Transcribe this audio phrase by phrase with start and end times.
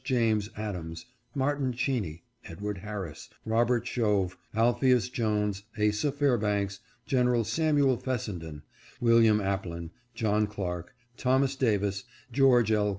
[0.03, 1.05] James Adams,
[1.35, 7.27] Martin Cheeney, Edward Harris, Robert Shove, Alpheus Jones, Asa Fairbanks, Gen.
[7.43, 8.63] Sam'l Fessenden,
[8.99, 12.89] William Aplin, John Clark, Thomas Davis, George L.